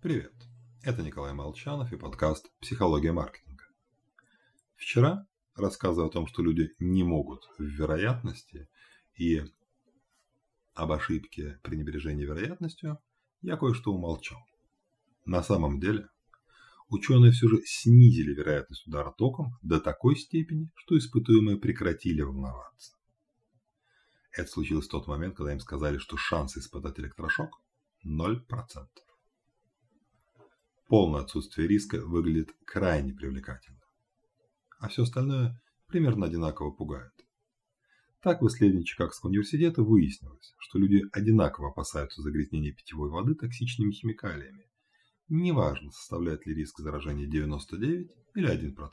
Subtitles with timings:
[0.00, 0.32] Привет,
[0.84, 3.64] это Николай Молчанов и подкаст «Психология маркетинга».
[4.76, 8.68] Вчера, рассказывая о том, что люди не могут в вероятности
[9.16, 9.42] и
[10.74, 13.00] об ошибке пренебрежения вероятностью,
[13.42, 14.38] я кое-что умолчал.
[15.24, 16.08] На самом деле,
[16.88, 22.96] ученые все же снизили вероятность удара током до такой степени, что испытуемые прекратили волноваться.
[24.30, 27.60] Это случилось в тот момент, когда им сказали, что шанс испытать электрошок–
[28.06, 28.86] 0%
[30.88, 33.80] полное отсутствие риска выглядит крайне привлекательно.
[34.80, 37.12] А все остальное примерно одинаково пугает.
[38.20, 44.66] Так в исследовании Чикагского университета выяснилось, что люди одинаково опасаются загрязнения питьевой воды токсичными химикалиями.
[45.28, 48.90] Неважно, составляет ли риск заражения 99 или 1%.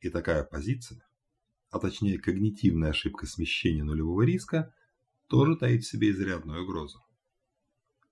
[0.00, 1.06] И такая позиция,
[1.70, 4.74] а точнее когнитивная ошибка смещения нулевого риска,
[5.28, 6.98] тоже таит в себе изрядную угрозу.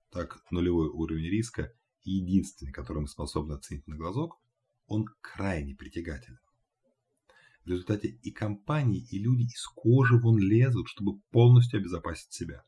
[0.09, 1.71] Так, нулевой уровень риска
[2.11, 4.39] единственный, который мы способны оценить на глазок,
[4.87, 6.39] он крайне притягателен.
[7.63, 12.63] В результате и компании, и люди из кожи вон лезут, чтобы полностью обезопасить себя.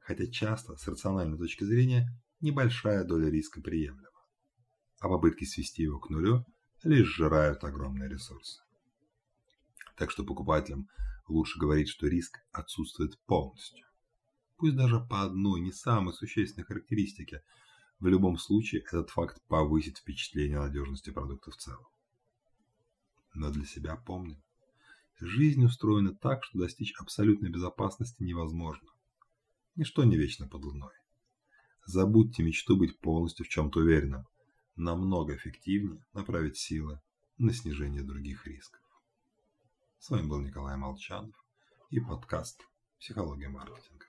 [0.00, 2.08] Хотя часто, с рациональной точки зрения,
[2.40, 4.08] небольшая доля риска приемлема.
[4.98, 6.44] А попытки свести его к нулю
[6.82, 8.60] лишь сжирают огромные ресурсы.
[9.96, 10.88] Так что покупателям
[11.28, 13.86] лучше говорить, что риск отсутствует полностью.
[14.56, 17.42] Пусть даже по одной не самой существенной характеристике–
[18.00, 21.86] в любом случае, этот факт повысит впечатление надежности продукта в целом.
[23.34, 24.42] Но для себя помним.
[25.20, 28.88] Жизнь устроена так, что достичь абсолютной безопасности невозможно.
[29.74, 30.92] Ничто не вечно под луной.
[31.86, 34.26] Забудьте мечту быть полностью в чем-то уверенным.
[34.76, 37.00] Намного эффективнее направить силы
[37.36, 38.82] на снижение других рисков.
[39.98, 41.34] С вами был Николай Молчанов
[41.90, 42.62] и подкаст
[42.98, 44.07] «Психология маркетинга».